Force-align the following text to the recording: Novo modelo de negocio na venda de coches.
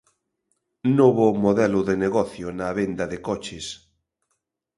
Novo 0.99 1.27
modelo 1.43 1.79
de 1.87 1.95
negocio 2.05 2.47
na 2.59 2.69
venda 2.79 3.05
de 3.11 3.17
coches. 3.27 3.65